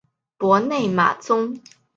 [0.39, 1.61] 博内马宗。